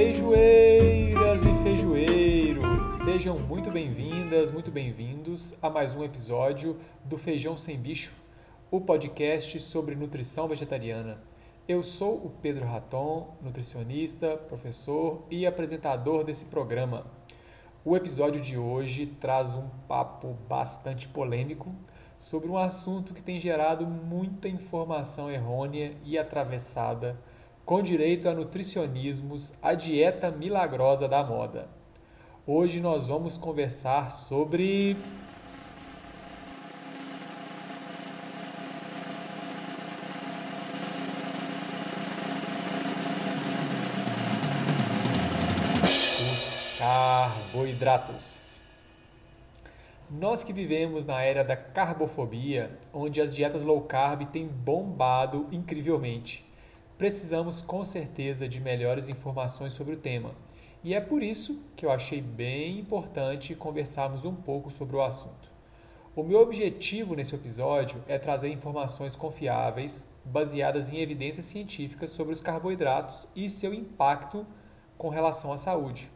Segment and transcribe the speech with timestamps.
[0.00, 7.76] Feijoeiras e feijoeiros, sejam muito bem-vindas, muito bem-vindos a mais um episódio do Feijão Sem
[7.76, 8.14] Bicho,
[8.70, 11.22] o podcast sobre nutrição vegetariana.
[11.68, 17.04] Eu sou o Pedro Raton, nutricionista, professor e apresentador desse programa.
[17.84, 21.74] O episódio de hoje traz um papo bastante polêmico
[22.18, 27.18] sobre um assunto que tem gerado muita informação errônea e atravessada
[27.70, 31.68] com direito a nutricionismos, a dieta milagrosa da moda.
[32.44, 34.96] Hoje nós vamos conversar sobre
[45.84, 48.62] os carboidratos.
[50.10, 56.49] Nós que vivemos na era da carbofobia, onde as dietas low carb têm bombado incrivelmente
[57.00, 60.34] precisamos com certeza de melhores informações sobre o tema.
[60.84, 65.50] E é por isso que eu achei bem importante conversarmos um pouco sobre o assunto.
[66.14, 72.42] O meu objetivo nesse episódio é trazer informações confiáveis, baseadas em evidências científicas sobre os
[72.42, 74.46] carboidratos e seu impacto
[74.98, 76.10] com relação à saúde,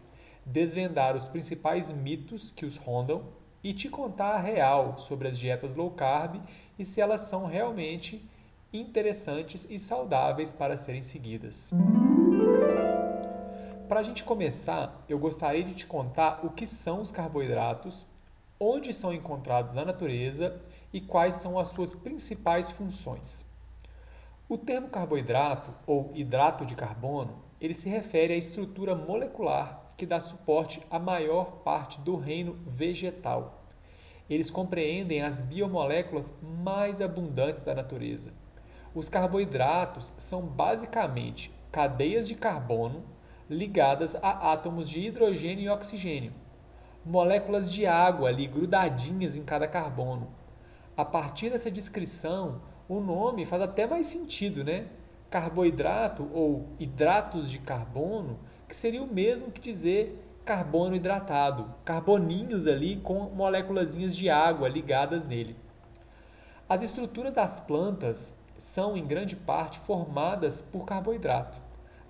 [0.44, 3.22] desvendar os principais mitos que os rondam
[3.62, 6.42] e te contar a real sobre as dietas low carb
[6.78, 8.22] e se elas são realmente
[8.74, 11.70] interessantes e saudáveis para serem seguidas.
[13.88, 18.06] Para a gente começar, eu gostaria de te contar o que são os carboidratos,
[18.58, 20.60] onde são encontrados na natureza
[20.92, 23.48] e quais são as suas principais funções.
[24.48, 30.18] O termo carboidrato ou hidrato de carbono, ele se refere à estrutura molecular que dá
[30.18, 33.64] suporte à maior parte do reino vegetal.
[34.28, 38.32] Eles compreendem as biomoléculas mais abundantes da natureza
[38.94, 43.02] os carboidratos são basicamente cadeias de carbono
[43.50, 46.32] ligadas a átomos de hidrogênio e oxigênio,
[47.04, 50.28] moléculas de água ali grudadinhas em cada carbono.
[50.96, 54.86] A partir dessa descrição, o nome faz até mais sentido, né?
[55.28, 58.38] Carboidrato ou hidratos de carbono,
[58.68, 65.24] que seria o mesmo que dizer carbono hidratado, carboninhos ali com moléculas de água ligadas
[65.24, 65.56] nele.
[66.68, 71.58] As estruturas das plantas são, em grande parte, formadas por carboidrato.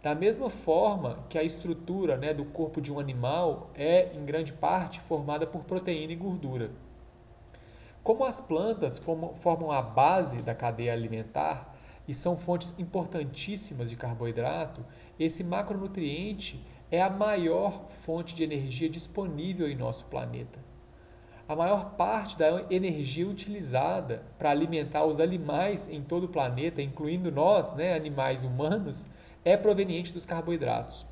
[0.02, 4.52] Da mesma forma que a estrutura né, do corpo de um animal é, em grande
[4.52, 6.70] parte, formada por proteína e gordura.
[8.02, 11.74] Como as plantas formam a base da cadeia alimentar
[12.06, 14.84] e são fontes importantíssimas de carboidrato,
[15.18, 20.73] esse macronutriente é a maior fonte de energia disponível em nosso planeta
[21.46, 27.30] a maior parte da energia utilizada para alimentar os animais em todo o planeta, incluindo
[27.30, 29.06] nós, né, animais humanos,
[29.44, 31.06] é proveniente dos carboidratos.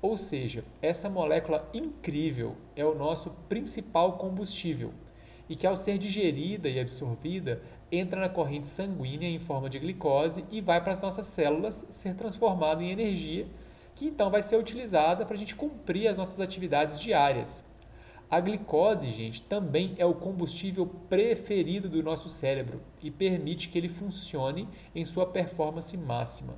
[0.00, 4.92] Ou seja, essa molécula incrível é o nosso principal combustível
[5.48, 10.44] e que, ao ser digerida e absorvida, entra na corrente sanguínea em forma de glicose
[10.50, 13.46] e vai para as nossas células ser transformado em energia,
[13.94, 17.67] que então vai ser utilizada para a gente cumprir as nossas atividades diárias,
[18.30, 23.88] a glicose, gente, também é o combustível preferido do nosso cérebro e permite que ele
[23.88, 26.54] funcione em sua performance máxima.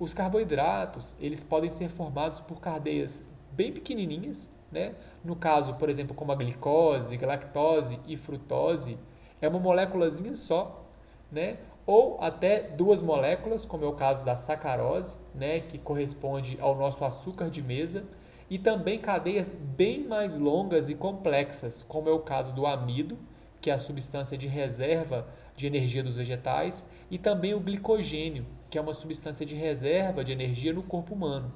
[0.00, 4.94] Os carboidratos, eles podem ser formados por cadeias bem pequenininhas, né?
[5.24, 8.98] No caso, por exemplo, como a glicose, galactose e frutose,
[9.40, 10.88] é uma moléculazinha só,
[11.30, 11.58] né?
[11.86, 17.04] Ou até duas moléculas, como é o caso da sacarose, né, que corresponde ao nosso
[17.04, 18.08] açúcar de mesa
[18.50, 23.16] e também cadeias bem mais longas e complexas, como é o caso do amido,
[23.60, 28.76] que é a substância de reserva de energia dos vegetais, e também o glicogênio, que
[28.76, 31.52] é uma substância de reserva de energia no corpo humano.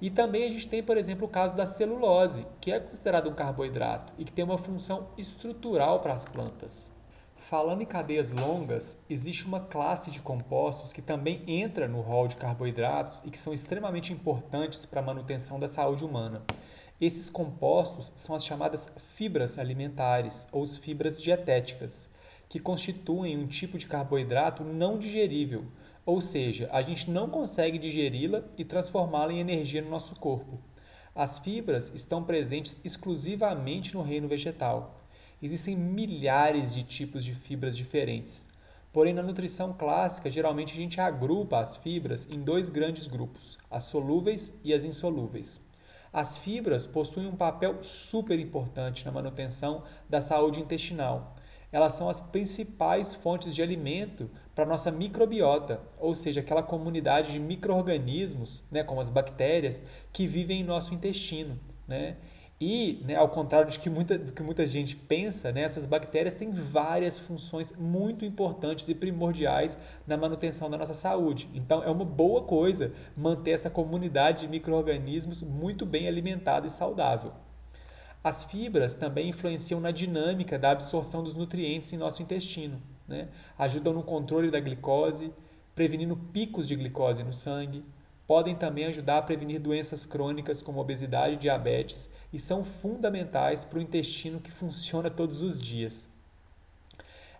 [0.00, 3.34] E também a gente tem, por exemplo, o caso da celulose, que é considerado um
[3.34, 7.01] carboidrato e que tem uma função estrutural para as plantas.
[7.48, 12.36] Falando em cadeias longas, existe uma classe de compostos que também entra no rol de
[12.36, 16.44] carboidratos e que são extremamente importantes para a manutenção da saúde humana.
[17.00, 22.10] Esses compostos são as chamadas fibras alimentares ou as fibras dietéticas,
[22.48, 25.64] que constituem um tipo de carboidrato não digerível,
[26.06, 30.60] ou seja, a gente não consegue digeri-la e transformá-la em energia no nosso corpo.
[31.12, 35.01] As fibras estão presentes exclusivamente no reino vegetal.
[35.42, 38.46] Existem milhares de tipos de fibras diferentes.
[38.92, 43.84] Porém, na nutrição clássica, geralmente a gente agrupa as fibras em dois grandes grupos, as
[43.84, 45.60] solúveis e as insolúveis.
[46.12, 51.34] As fibras possuem um papel super importante na manutenção da saúde intestinal.
[51.72, 57.32] Elas são as principais fontes de alimento para a nossa microbiota, ou seja, aquela comunidade
[57.32, 59.80] de micro-organismos, né, como as bactérias,
[60.12, 61.58] que vivem em nosso intestino.
[61.88, 62.16] Né?
[62.64, 66.34] E, né, ao contrário de que muita, do que muita gente pensa, né, essas bactérias
[66.34, 69.76] têm várias funções muito importantes e primordiais
[70.06, 71.48] na manutenção da nossa saúde.
[71.54, 77.32] Então, é uma boa coisa manter essa comunidade de micro-organismos muito bem alimentada e saudável.
[78.22, 83.28] As fibras também influenciam na dinâmica da absorção dos nutrientes em nosso intestino né?
[83.58, 85.32] ajudam no controle da glicose,
[85.74, 87.84] prevenindo picos de glicose no sangue,
[88.26, 93.78] podem também ajudar a prevenir doenças crônicas como obesidade e diabetes e são fundamentais para
[93.78, 96.12] o intestino que funciona todos os dias.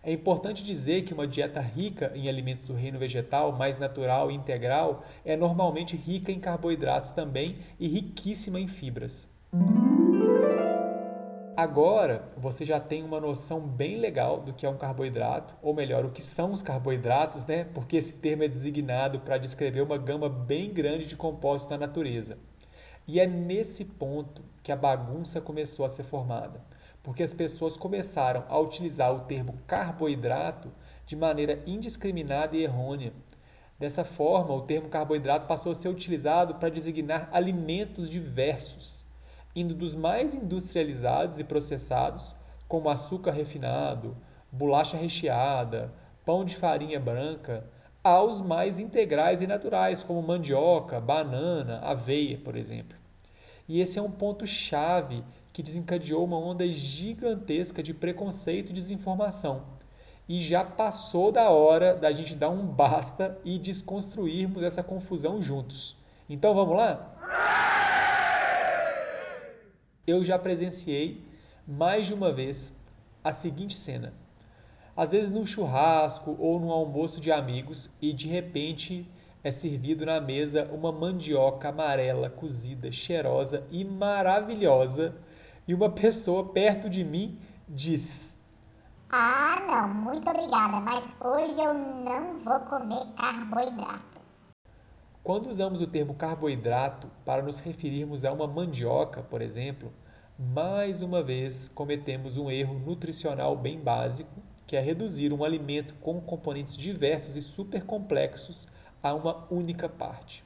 [0.05, 4.35] É importante dizer que uma dieta rica em alimentos do reino vegetal, mais natural e
[4.35, 9.33] integral, é normalmente rica em carboidratos também e riquíssima em fibras.
[11.55, 16.03] Agora você já tem uma noção bem legal do que é um carboidrato, ou melhor,
[16.03, 17.63] o que são os carboidratos, né?
[17.63, 22.37] Porque esse termo é designado para descrever uma gama bem grande de compostos na natureza.
[23.07, 26.61] E é nesse ponto que a bagunça começou a ser formada,
[27.01, 30.71] porque as pessoas começaram a utilizar o termo carboidrato
[31.05, 33.13] de maneira indiscriminada e errônea.
[33.77, 39.05] Dessa forma, o termo carboidrato passou a ser utilizado para designar alimentos diversos
[39.55, 42.35] indo dos mais industrializados e processados,
[42.67, 44.17] como açúcar refinado,
[44.51, 45.93] bolacha recheada,
[46.25, 47.65] pão de farinha branca,
[48.03, 52.97] aos mais integrais e naturais, como mandioca, banana, aveia, por exemplo.
[53.67, 55.23] E esse é um ponto chave
[55.53, 59.63] que desencadeou uma onda gigantesca de preconceito e desinformação.
[60.27, 65.95] E já passou da hora da gente dar um basta e desconstruirmos essa confusão juntos.
[66.29, 67.09] Então vamos lá?
[70.05, 71.23] eu já presenciei
[71.65, 72.81] mais de uma vez
[73.23, 74.13] a seguinte cena.
[74.95, 79.09] Às vezes num churrasco ou num almoço de amigos e de repente
[79.43, 85.15] é servido na mesa uma mandioca amarela, cozida, cheirosa e maravilhosa,
[85.67, 88.41] e uma pessoa perto de mim diz:
[89.09, 94.21] Ah, não, muito obrigada, mas hoje eu não vou comer carboidrato.
[95.23, 99.91] Quando usamos o termo carboidrato para nos referirmos a uma mandioca, por exemplo,
[100.37, 104.41] mais uma vez cometemos um erro nutricional bem básico,
[104.73, 108.67] que é reduzir um alimento com componentes diversos e super complexos
[109.03, 110.43] a uma única parte.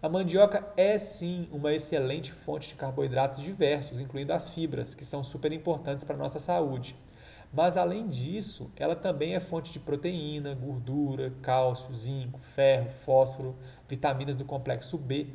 [0.00, 5.24] A mandioca é sim uma excelente fonte de carboidratos diversos, incluindo as fibras, que são
[5.24, 6.94] super importantes para a nossa saúde.
[7.52, 13.56] Mas além disso, ela também é fonte de proteína, gordura, cálcio, zinco, ferro, fósforo,
[13.88, 15.26] vitaminas do complexo B,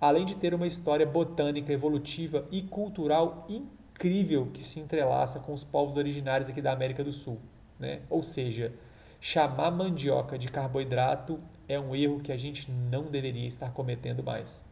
[0.00, 5.64] além de ter uma história botânica, evolutiva e cultural incrível que se entrelaça com os
[5.64, 7.40] povos originários aqui da América do Sul.
[7.78, 8.00] Né?
[8.08, 8.72] Ou seja,
[9.20, 11.38] chamar mandioca de carboidrato
[11.68, 14.68] é um erro que a gente não deveria estar cometendo mais.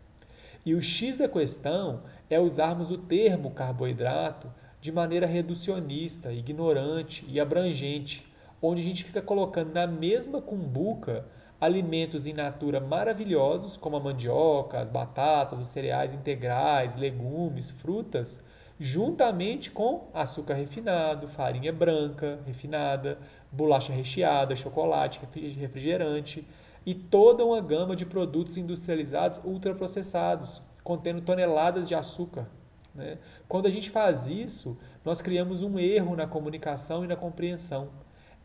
[0.65, 7.41] E o X da questão é usarmos o termo carboidrato de maneira reducionista, ignorante e
[7.41, 8.27] abrangente,
[8.61, 11.25] onde a gente fica colocando na mesma cumbuca
[11.61, 18.45] alimentos in natura maravilhosos, como a mandioca, as batatas, os cereais integrais, legumes, frutas,
[18.83, 23.17] juntamente com açúcar refinado, farinha branca refinada,
[23.53, 25.21] bolacha recheada, chocolate,
[25.57, 26.45] refrigerante
[26.85, 32.49] e toda uma gama de produtos industrializados ultraprocessados, contendo toneladas de açúcar.
[32.93, 33.19] Né?
[33.47, 37.91] Quando a gente faz isso, nós criamos um erro na comunicação e na compreensão.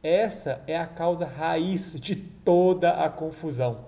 [0.04, 3.87] Essa é a causa raiz de toda a confusão.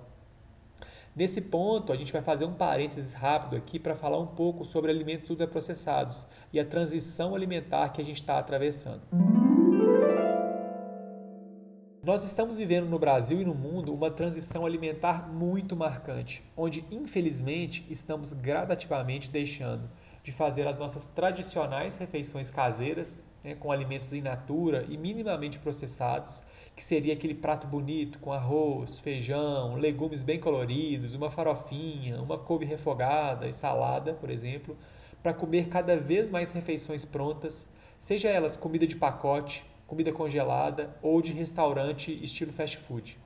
[1.19, 4.89] Nesse ponto, a gente vai fazer um parênteses rápido aqui para falar um pouco sobre
[4.89, 9.01] alimentos ultraprocessados e a transição alimentar que a gente está atravessando.
[12.01, 17.85] Nós estamos vivendo no Brasil e no mundo uma transição alimentar muito marcante, onde infelizmente
[17.89, 19.89] estamos gradativamente deixando
[20.23, 26.41] de fazer as nossas tradicionais refeições caseiras, né, com alimentos in natura e minimamente processados,
[26.79, 32.63] que seria aquele prato bonito com arroz, feijão, legumes bem coloridos, uma farofinha, uma couve
[32.63, 34.77] refogada e salada, por exemplo,
[35.21, 41.21] para comer cada vez mais refeições prontas, seja elas comida de pacote, comida congelada ou
[41.21, 43.17] de restaurante estilo fast food.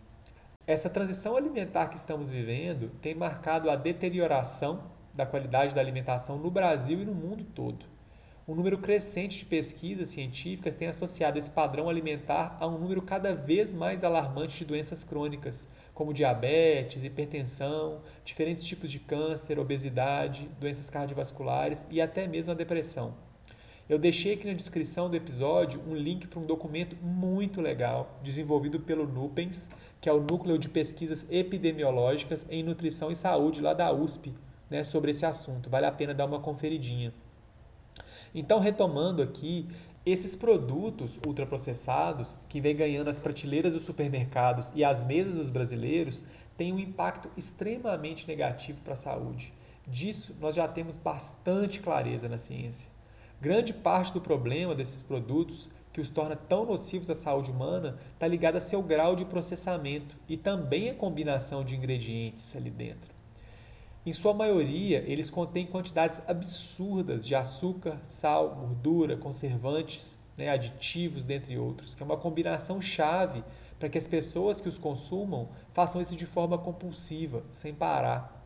[0.66, 6.50] Essa transição alimentar que estamos vivendo tem marcado a deterioração da qualidade da alimentação no
[6.50, 7.93] Brasil e no mundo todo.
[8.46, 13.34] Um número crescente de pesquisas científicas tem associado esse padrão alimentar a um número cada
[13.34, 20.90] vez mais alarmante de doenças crônicas, como diabetes, hipertensão, diferentes tipos de câncer, obesidade, doenças
[20.90, 23.16] cardiovasculares e até mesmo a depressão.
[23.88, 28.78] Eu deixei aqui na descrição do episódio um link para um documento muito legal desenvolvido
[28.82, 29.70] pelo NUPENS,
[30.02, 34.34] que é o Núcleo de Pesquisas Epidemiológicas em Nutrição e Saúde lá da USP,
[34.70, 35.70] né, sobre esse assunto.
[35.70, 37.14] Vale a pena dar uma conferidinha.
[38.34, 39.68] Então, retomando aqui,
[40.06, 46.26] esses produtos ultraprocessados que vem ganhando as prateleiras dos supermercados e as mesas dos brasileiros
[46.58, 49.54] têm um impacto extremamente negativo para a saúde.
[49.88, 52.90] Disso nós já temos bastante clareza na ciência.
[53.40, 58.28] Grande parte do problema desses produtos que os torna tão nocivos à saúde humana está
[58.28, 63.13] ligada a seu grau de processamento e também a combinação de ingredientes ali dentro.
[64.06, 71.58] Em sua maioria, eles contêm quantidades absurdas de açúcar, sal, gordura, conservantes, né, aditivos, dentre
[71.58, 73.42] outros, que é uma combinação chave
[73.80, 78.46] para que as pessoas que os consumam façam isso de forma compulsiva, sem parar.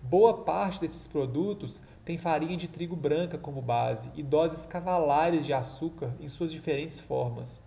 [0.00, 5.52] Boa parte desses produtos tem farinha de trigo branca como base e doses cavalares de
[5.52, 7.62] açúcar em suas diferentes formas.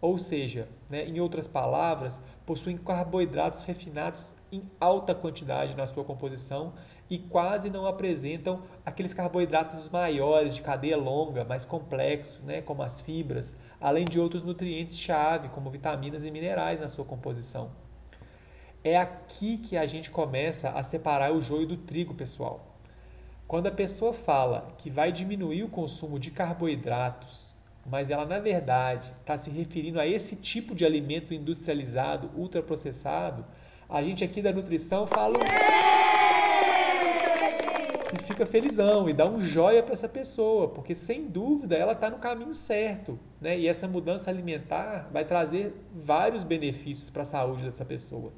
[0.00, 6.72] Ou seja, né, em outras palavras, possuem carboidratos refinados em alta quantidade na sua composição
[7.10, 13.00] e quase não apresentam aqueles carboidratos maiores de cadeia longa, mais complexos, né, como as
[13.00, 17.72] fibras, além de outros nutrientes-chave, como vitaminas e minerais na sua composição.
[18.82, 22.78] É aqui que a gente começa a separar o joio do trigo, pessoal.
[23.46, 27.56] Quando a pessoa fala que vai diminuir o consumo de carboidratos,
[27.90, 33.44] mas ela na verdade está se referindo a esse tipo de alimento industrializado, ultraprocessado,
[33.88, 35.38] a gente aqui da nutrição fala
[38.14, 42.08] e fica felizão e dá um joia para essa pessoa, porque sem dúvida ela está
[42.08, 43.58] no caminho certo, né?
[43.58, 48.32] E essa mudança alimentar vai trazer vários benefícios para a saúde dessa pessoa.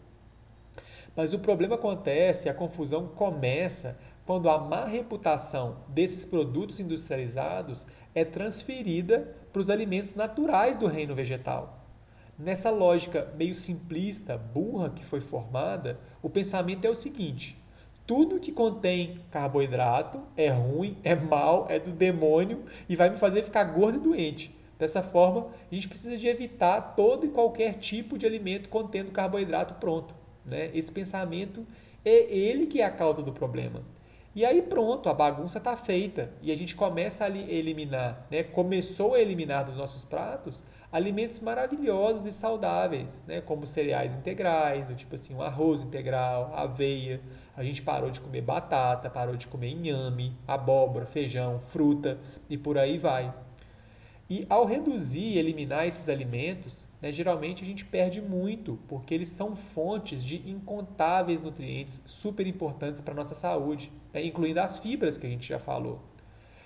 [1.15, 8.25] Mas o problema acontece, a confusão começa quando a má reputação desses produtos industrializados é
[8.25, 11.79] transferida para os alimentos naturais do reino vegetal.
[12.39, 17.63] Nessa lógica meio simplista, burra que foi formada, o pensamento é o seguinte:
[18.07, 23.43] tudo que contém carboidrato é ruim, é mal, é do demônio e vai me fazer
[23.43, 24.57] ficar gordo e doente.
[24.79, 29.75] Dessa forma, a gente precisa de evitar todo e qualquer tipo de alimento contendo carboidrato
[29.75, 30.13] pronto.
[30.45, 30.71] Né?
[30.75, 31.65] Esse pensamento
[32.05, 33.83] é ele que é a causa do problema.
[34.35, 38.43] E aí pronto, a bagunça está feita e a gente começa a eliminar, né?
[38.43, 43.41] começou a eliminar dos nossos pratos alimentos maravilhosos e saudáveis, né?
[43.41, 47.21] como cereais integrais, do tipo assim, um arroz integral, aveia.
[47.57, 52.79] A gente parou de comer batata, parou de comer inhame, abóbora, feijão, fruta e por
[52.79, 53.33] aí vai.
[54.33, 59.31] E ao reduzir e eliminar esses alimentos, né, geralmente a gente perde muito, porque eles
[59.31, 65.19] são fontes de incontáveis nutrientes super importantes para a nossa saúde, né, incluindo as fibras
[65.19, 66.01] que a gente já falou.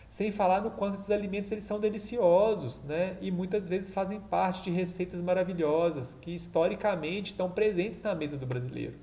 [0.06, 4.62] Sem falar no quanto esses alimentos eles são deliciosos né, e muitas vezes fazem parte
[4.62, 8.94] de receitas maravilhosas que historicamente estão presentes na mesa do brasileiro.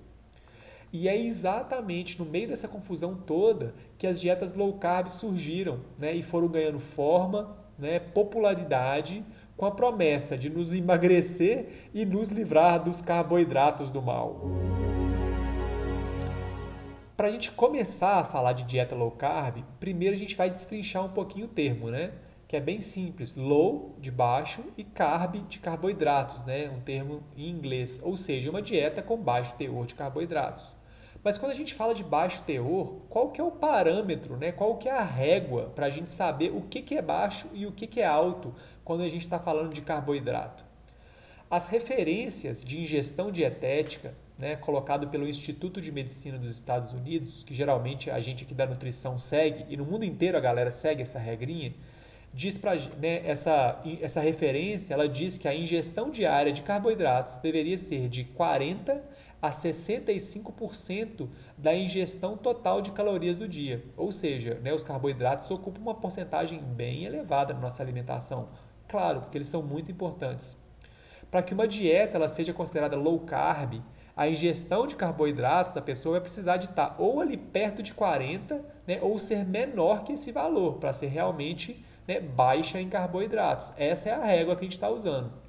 [0.89, 6.13] E é exatamente no meio dessa confusão toda que as dietas low carb surgiram né,
[6.15, 9.23] e foram ganhando forma, né, popularidade
[9.57, 14.41] com a promessa de nos emagrecer e nos livrar dos carboidratos do mal.
[17.15, 21.05] Para a gente começar a falar de dieta low carb, primeiro a gente vai destrinchar
[21.05, 22.11] um pouquinho o termo, né?
[22.47, 26.69] Que é bem simples, low de baixo e carb de carboidratos, né?
[26.69, 30.75] Um termo em inglês, ou seja, uma dieta com baixo teor de carboidratos.
[31.24, 34.51] Mas quando a gente fala de baixo teor, qual que é o parâmetro, né?
[34.51, 37.65] qual que é a régua para a gente saber o que, que é baixo e
[37.65, 38.53] o que, que é alto
[38.84, 40.65] quando a gente está falando de carboidrato?
[41.50, 47.53] As referências de ingestão dietética, né, colocado pelo Instituto de Medicina dos Estados Unidos, que
[47.53, 51.20] geralmente a gente aqui da nutrição segue, e no mundo inteiro a galera segue essa
[51.20, 51.74] regrinha,
[52.34, 57.77] diz para né, essa, essa referência, ela diz que a ingestão diária de carboidratos deveria
[57.77, 59.01] ser de 40
[59.43, 63.83] a 65% da ingestão total de calorias do dia.
[63.97, 68.47] Ou seja, né, os carboidratos ocupam uma porcentagem bem elevada na nossa alimentação.
[68.88, 70.55] Claro, porque eles são muito importantes.
[71.29, 73.81] Para que uma dieta ela seja considerada low carb,
[74.15, 78.63] a ingestão de carboidratos da pessoa vai precisar de estar ou ali perto de 40,
[78.88, 83.73] né, ou ser menor que esse valor, para ser realmente né, baixa em carboidratos.
[83.75, 85.42] Essa é a régua que a gente está usando.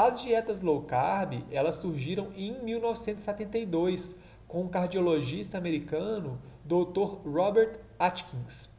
[0.00, 7.28] As dietas low carb, elas surgiram em 1972 com o cardiologista americano Dr.
[7.28, 8.78] Robert Atkins.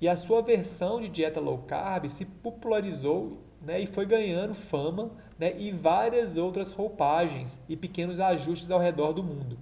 [0.00, 5.10] E a sua versão de dieta low carb se popularizou né, e foi ganhando fama
[5.36, 9.58] né, e várias outras roupagens e pequenos ajustes ao redor do mundo.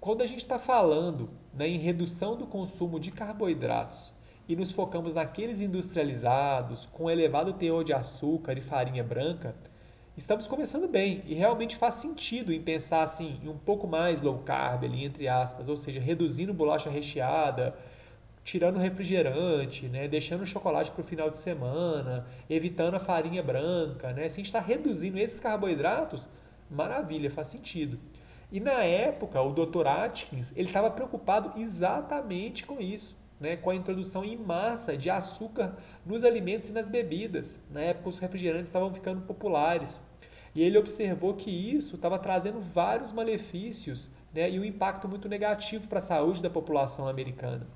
[0.00, 4.14] Quando a gente está falando né, em redução do consumo de carboidratos
[4.48, 9.54] e nos focamos naqueles industrializados com elevado teor de açúcar e farinha branca,
[10.16, 14.38] estamos começando bem e realmente faz sentido em pensar assim em um pouco mais low
[14.38, 17.76] carb ali entre aspas, ou seja, reduzindo bolacha recheada,
[18.42, 24.12] tirando refrigerante, né, deixando o chocolate para o final de semana, evitando a farinha branca,
[24.12, 24.28] né?
[24.28, 26.28] Se a gente está reduzindo esses carboidratos,
[26.70, 27.98] maravilha, faz sentido.
[28.50, 29.86] E na época, o Dr.
[29.86, 35.76] Atkins ele estava preocupado exatamente com isso, né, com a introdução em massa de açúcar
[36.04, 37.62] nos alimentos e nas bebidas.
[37.70, 40.02] Na época, os refrigerantes estavam ficando populares.
[40.54, 45.86] E ele observou que isso estava trazendo vários malefícios né, e um impacto muito negativo
[45.86, 47.66] para a saúde da população americana.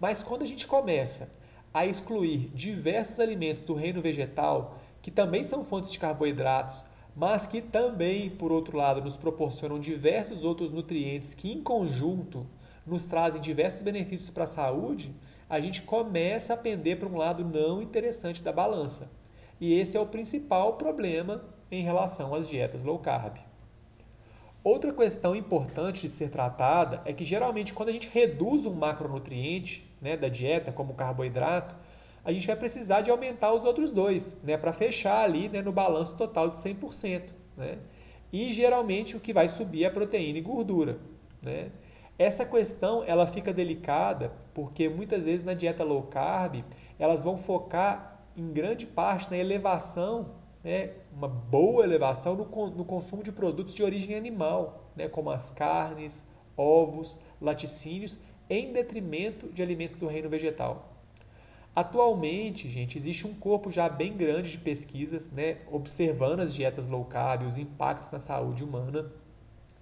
[0.00, 1.32] Mas quando a gente começa
[1.72, 6.84] a excluir diversos alimentos do reino vegetal, que também são fontes de carboidratos,
[7.14, 12.46] mas que também, por outro lado, nos proporcionam diversos outros nutrientes que, em conjunto,
[12.86, 15.14] nos trazem diversos benefícios para a saúde,
[15.48, 19.12] a gente começa a pender para um lado não interessante da balança.
[19.60, 23.36] E esse é o principal problema em relação às dietas low carb.
[24.64, 29.88] Outra questão importante de ser tratada é que geralmente quando a gente reduz um macronutriente
[30.00, 31.74] né, da dieta, como o carboidrato,
[32.24, 35.72] a gente vai precisar de aumentar os outros dois, né, para fechar ali né, no
[35.72, 37.24] balanço total de 100%.
[37.56, 37.78] Né?
[38.32, 40.98] E geralmente o que vai subir é proteína e gordura.
[41.42, 41.70] Né?
[42.18, 46.62] Essa questão ela fica delicada porque muitas vezes na dieta low carb
[46.98, 50.30] elas vão focar em grande parte na elevação,
[50.62, 55.50] né, uma boa elevação no, no consumo de produtos de origem animal, né, como as
[55.50, 56.24] carnes,
[56.56, 60.92] ovos, laticínios, em detrimento de alimentos do reino vegetal.
[61.74, 67.04] Atualmente, gente, existe um corpo já bem grande de pesquisas, né, observando as dietas low
[67.04, 69.10] carb, os impactos na saúde humana.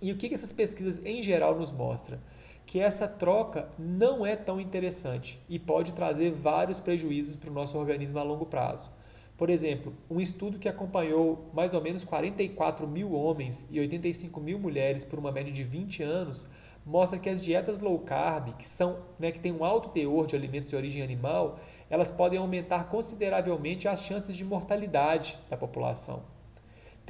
[0.03, 2.19] E o que, essas pesquisas em geral nos mostram?
[2.65, 7.77] Que essa troca não é tão interessante e pode trazer vários prejuízos para o nosso
[7.77, 8.91] organismo a longo prazo.
[9.37, 14.59] Por exemplo, um estudo que acompanhou mais ou menos 44 mil homens e 85 mil
[14.59, 16.47] mulheres por uma média de 20 anos
[16.85, 20.37] mostra que as dietas low carb, que são, né, que têm um alto teor de
[20.37, 21.59] alimentos de origem animal,
[21.89, 26.23] elas podem aumentar consideravelmente as chances de mortalidade da população.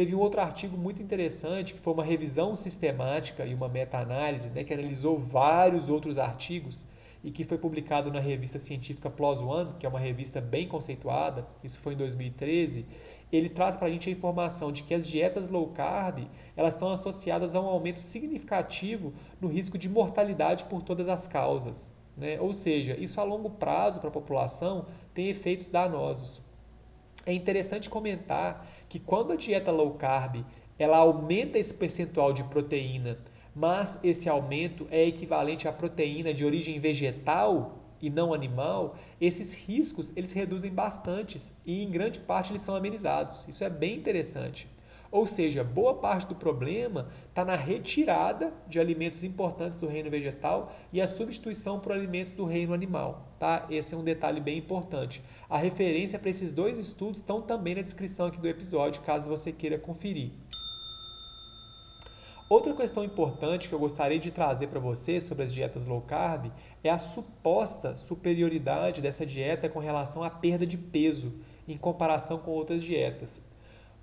[0.01, 4.65] Teve um outro artigo muito interessante, que foi uma revisão sistemática e uma meta-análise, né,
[4.65, 6.89] que analisou vários outros artigos
[7.23, 11.47] e que foi publicado na revista científica PLOS ONE, que é uma revista bem conceituada,
[11.63, 12.87] isso foi em 2013.
[13.31, 16.91] Ele traz para a gente a informação de que as dietas low carb elas estão
[16.91, 21.95] associadas a um aumento significativo no risco de mortalidade por todas as causas.
[22.17, 22.41] Né?
[22.41, 26.41] Ou seja, isso a longo prazo para a população tem efeitos danosos.
[27.31, 30.45] É interessante comentar que quando a dieta low carb
[30.77, 33.19] ela aumenta esse percentual de proteína,
[33.55, 40.13] mas esse aumento é equivalente à proteína de origem vegetal e não animal, esses riscos
[40.17, 43.47] eles reduzem bastante e em grande parte eles são amenizados.
[43.47, 44.69] Isso é bem interessante.
[45.13, 50.73] Ou seja, boa parte do problema está na retirada de alimentos importantes do reino vegetal
[50.93, 53.27] e a substituição por alimentos do reino animal.
[53.39, 53.67] Tá?
[53.69, 55.21] Esse é um detalhe bem importante.
[55.49, 59.51] A referência para esses dois estudos estão também na descrição aqui do episódio, caso você
[59.51, 60.31] queira conferir.
[62.49, 66.51] Outra questão importante que eu gostaria de trazer para você sobre as dietas low carb
[66.83, 72.51] é a suposta superioridade dessa dieta com relação à perda de peso em comparação com
[72.51, 73.50] outras dietas.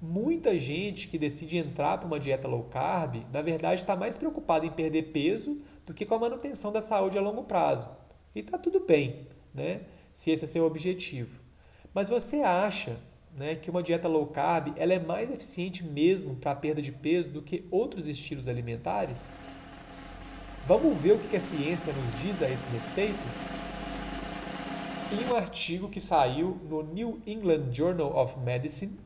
[0.02, 4.66] Muita gente que decide entrar para uma dieta low carb, na verdade está mais preocupada
[4.66, 7.90] em perder peso do que com a manutenção da saúde a longo prazo.
[8.36, 9.82] E está tudo bem, né?
[10.18, 11.40] se esse é seu objetivo.
[11.94, 12.98] Mas você acha
[13.36, 16.92] né, que uma dieta low carb ela é mais eficiente mesmo para a perda de
[16.92, 19.32] peso do que outros estilos alimentares?
[20.66, 23.20] Vamos ver o que a ciência nos diz a esse respeito?
[25.14, 28.98] Em um artigo que saiu no New England Journal of Medicine,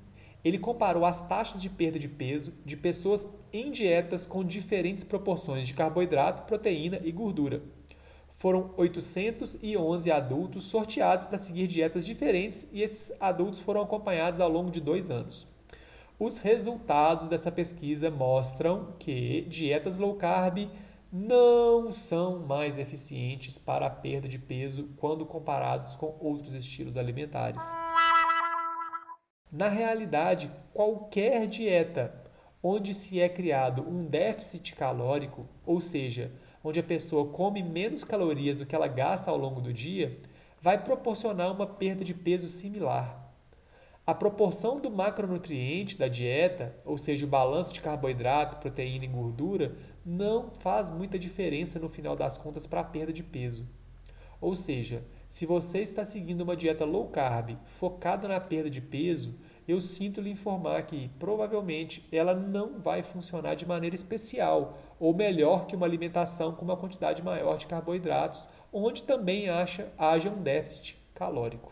[0.43, 5.67] ele comparou as taxas de perda de peso de pessoas em dietas com diferentes proporções
[5.67, 7.61] de carboidrato, proteína e gordura.
[8.27, 14.71] Foram 811 adultos sorteados para seguir dietas diferentes e esses adultos foram acompanhados ao longo
[14.71, 15.47] de dois anos.
[16.17, 20.69] Os resultados dessa pesquisa mostram que dietas low carb
[21.11, 27.61] não são mais eficientes para a perda de peso quando comparados com outros estilos alimentares.
[29.51, 32.13] Na realidade, qualquer dieta
[32.63, 36.31] onde se é criado um déficit calórico, ou seja,
[36.63, 40.19] onde a pessoa come menos calorias do que ela gasta ao longo do dia,
[40.61, 43.19] vai proporcionar uma perda de peso similar.
[44.05, 49.75] A proporção do macronutriente da dieta, ou seja, o balanço de carboidrato, proteína e gordura,
[50.05, 53.67] não faz muita diferença no final das contas para a perda de peso.
[54.39, 59.33] Ou seja, Se você está seguindo uma dieta low carb focada na perda de peso,
[59.65, 65.67] eu sinto lhe informar que provavelmente ela não vai funcionar de maneira especial ou melhor
[65.67, 71.01] que uma alimentação com uma quantidade maior de carboidratos, onde também acha, haja um déficit
[71.13, 71.71] calórico.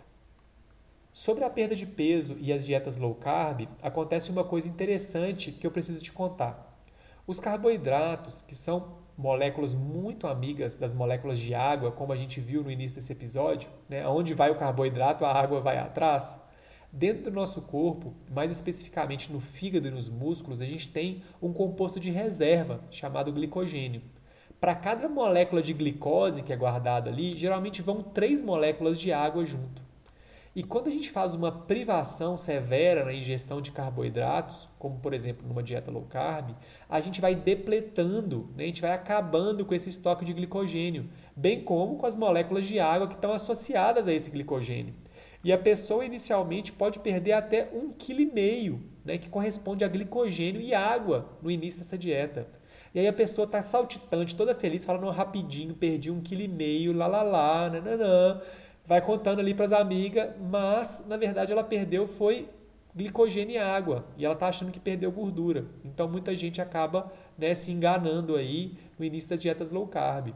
[1.12, 5.68] Sobre a perda de peso e as dietas low carb, acontece uma coisa interessante que
[5.68, 6.80] eu preciso te contar.
[7.28, 12.64] Os carboidratos, que são moléculas muito amigas das moléculas de água, como a gente viu
[12.64, 14.08] no início desse episódio, né?
[14.08, 16.42] onde vai o carboidrato, a água vai atrás.
[16.90, 21.52] Dentro do nosso corpo, mais especificamente no fígado e nos músculos, a gente tem um
[21.52, 24.02] composto de reserva chamado glicogênio.
[24.58, 29.46] Para cada molécula de glicose que é guardada ali, geralmente vão três moléculas de água
[29.46, 29.89] junto.
[30.56, 35.48] E quando a gente faz uma privação severa na ingestão de carboidratos, como por exemplo
[35.48, 36.56] numa dieta low carb,
[36.90, 38.64] a gente vai depletando, né?
[38.64, 42.80] a gente vai acabando com esse estoque de glicogênio, bem como com as moléculas de
[42.80, 44.96] água que estão associadas a esse glicogênio.
[45.44, 49.88] E a pessoa inicialmente pode perder até um quilo e meio, né, que corresponde a
[49.88, 52.48] glicogênio e água no início dessa dieta.
[52.94, 56.92] E aí a pessoa está saltitante, toda feliz, falando rapidinho, perdi um quilo e meio,
[56.92, 58.42] lá lá lá, nananã.
[58.90, 62.50] Vai contando ali para as amigas, mas na verdade ela perdeu foi
[62.96, 64.04] glicogênio e água.
[64.18, 65.68] E ela está achando que perdeu gordura.
[65.86, 70.34] Então muita gente acaba né, se enganando aí no início das dietas low carb.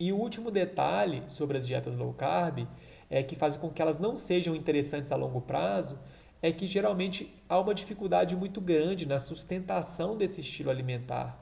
[0.00, 2.66] E o último detalhe sobre as dietas low carb
[3.10, 6.00] é, que fazem com que elas não sejam interessantes a longo prazo
[6.40, 11.38] é que geralmente há uma dificuldade muito grande na sustentação desse estilo alimentar.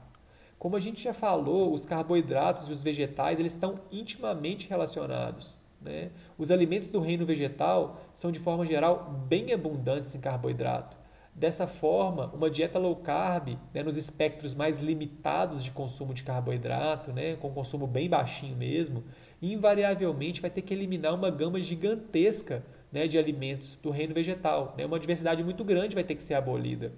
[0.59, 5.60] Como a gente já falou, os carboidratos e os vegetais eles estão intimamente relacionados.
[5.81, 6.11] Né?
[6.37, 10.97] Os alimentos do reino vegetal são, de forma geral, bem abundantes em carboidrato.
[11.33, 17.13] Dessa forma, uma dieta low carb, né, nos espectros mais limitados de consumo de carboidrato,
[17.13, 19.03] né, com consumo bem baixinho mesmo,
[19.41, 24.75] invariavelmente vai ter que eliminar uma gama gigantesca né, de alimentos do reino vegetal.
[24.77, 24.85] Né?
[24.85, 26.91] Uma diversidade muito grande vai ter que ser abolida.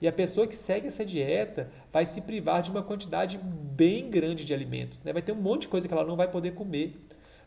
[0.00, 4.44] E a pessoa que segue essa dieta vai se privar de uma quantidade bem grande
[4.44, 5.02] de alimentos.
[5.02, 5.12] Né?
[5.12, 6.96] Vai ter um monte de coisa que ela não vai poder comer.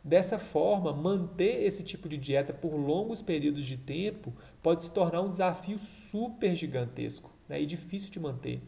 [0.07, 5.19] Dessa forma, manter esse tipo de dieta por longos períodos de tempo pode se tornar
[5.19, 7.61] um desafio super gigantesco né?
[7.61, 8.61] e difícil de manter.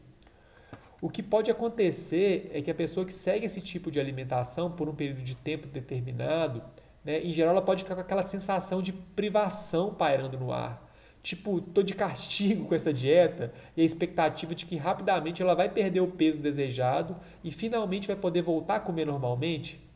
[1.02, 4.90] O que pode acontecer é que a pessoa que segue esse tipo de alimentação por
[4.90, 6.62] um período de tempo determinado,
[7.06, 10.92] né, em geral ela pode ficar com aquela sensação de privação pairando no ar.
[11.24, 15.70] Tipo, tô de castigo com essa dieta e a expectativa de que rapidamente ela vai
[15.70, 19.88] perder o peso desejado e finalmente vai poder voltar a comer normalmente.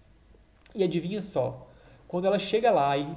[0.75, 1.67] E adivinha só,
[2.07, 3.07] quando ela chega lá e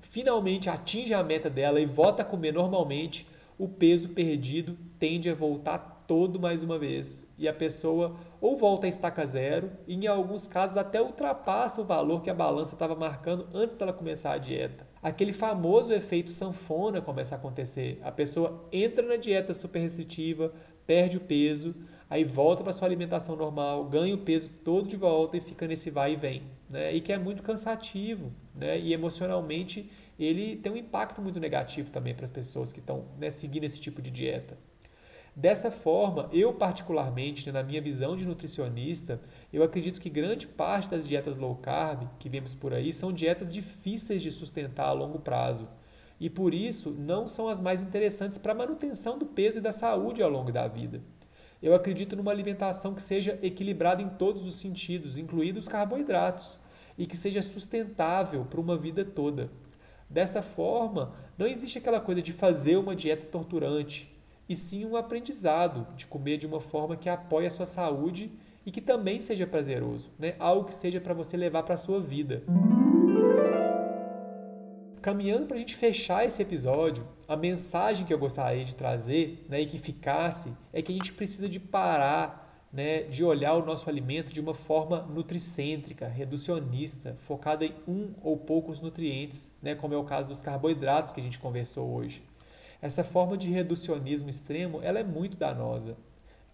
[0.00, 3.26] finalmente atinge a meta dela e volta a comer normalmente,
[3.58, 8.86] o peso perdido tende a voltar todo mais uma vez e a pessoa ou volta
[8.86, 12.94] a estaca zero e em alguns casos até ultrapassa o valor que a balança estava
[12.94, 14.86] marcando antes dela começar a dieta.
[15.02, 18.00] Aquele famoso efeito sanfona começa a acontecer.
[18.02, 20.52] A pessoa entra na dieta super restritiva,
[20.86, 21.74] perde o peso,
[22.08, 25.90] aí volta para sua alimentação normal, ganha o peso todo de volta e fica nesse
[25.90, 26.42] vai e vem,
[26.74, 26.92] né?
[26.92, 28.76] E que é muito cansativo, né?
[28.78, 33.30] E emocionalmente ele tem um impacto muito negativo também para as pessoas que estão né,
[33.30, 34.58] seguindo esse tipo de dieta.
[35.36, 39.20] Dessa forma, eu particularmente, na minha visão de nutricionista,
[39.52, 43.52] eu acredito que grande parte das dietas low carb que vemos por aí são dietas
[43.52, 45.68] difíceis de sustentar a longo prazo.
[46.20, 49.72] E por isso não são as mais interessantes para a manutenção do peso e da
[49.72, 51.00] saúde ao longo da vida.
[51.64, 56.60] Eu acredito numa alimentação que seja equilibrada em todos os sentidos, incluídos os carboidratos,
[56.98, 59.50] e que seja sustentável para uma vida toda.
[60.06, 64.14] Dessa forma, não existe aquela coisa de fazer uma dieta torturante,
[64.46, 68.30] e sim um aprendizado de comer de uma forma que apoie a sua saúde
[68.66, 70.34] e que também seja prazeroso, né?
[70.38, 72.42] algo que seja para você levar para a sua vida.
[75.04, 79.60] Caminhando para a gente fechar esse episódio, a mensagem que eu gostaria de trazer né,
[79.60, 83.90] e que ficasse é que a gente precisa de parar né, de olhar o nosso
[83.90, 89.96] alimento de uma forma nutricêntrica, reducionista, focada em um ou poucos nutrientes, né, como é
[89.98, 92.22] o caso dos carboidratos que a gente conversou hoje.
[92.80, 95.98] Essa forma de reducionismo extremo ela é muito danosa.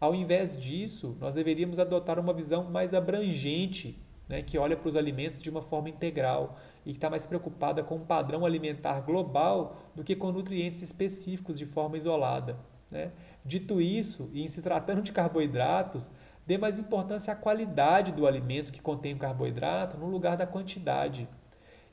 [0.00, 3.96] Ao invés disso, nós deveríamos adotar uma visão mais abrangente,
[4.28, 7.82] né, que olha para os alimentos de uma forma integral e que está mais preocupada
[7.82, 12.58] com um padrão alimentar global do que com nutrientes específicos de forma isolada.
[12.90, 13.12] Né?
[13.44, 16.10] Dito isso, e em se tratando de carboidratos,
[16.46, 21.28] dê mais importância à qualidade do alimento que contém o carboidrato no lugar da quantidade.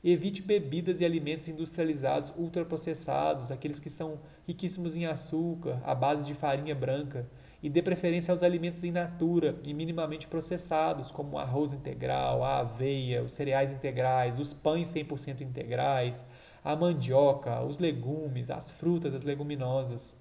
[0.02, 6.34] Evite bebidas e alimentos industrializados ultraprocessados, aqueles que são riquíssimos em açúcar, à base de
[6.34, 7.28] farinha branca.
[7.62, 12.58] E dê preferência aos alimentos in natura e minimamente processados, como o arroz integral, a
[12.58, 16.28] aveia, os cereais integrais, os pães 100% integrais,
[16.64, 20.20] a mandioca, os legumes, as frutas, as leguminosas.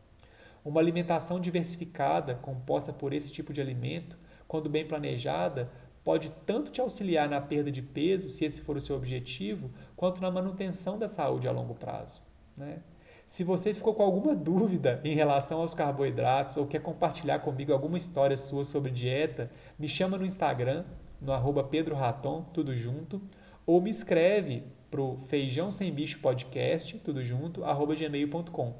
[0.65, 5.69] Uma alimentação diversificada, composta por esse tipo de alimento, quando bem planejada,
[6.03, 10.21] pode tanto te auxiliar na perda de peso, se esse for o seu objetivo, quanto
[10.21, 12.21] na manutenção da saúde a longo prazo.
[12.57, 12.79] Né?
[13.27, 17.97] Se você ficou com alguma dúvida em relação aos carboidratos ou quer compartilhar comigo alguma
[17.97, 20.85] história sua sobre dieta, me chama no Instagram,
[21.21, 23.21] no arroba Pedro Raton, tudo junto,
[23.65, 28.73] ou me escreve para o Feijão Sem Bicho Podcast, tudo junto, arroba gmail.com.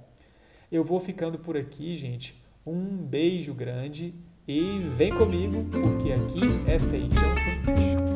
[0.72, 2.42] Eu vou ficando por aqui, gente.
[2.66, 4.16] Um beijo grande
[4.48, 8.07] e vem comigo, porque aqui é Feijão Sem Bicho.